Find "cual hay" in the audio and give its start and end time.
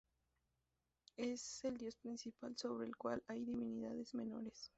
2.95-3.45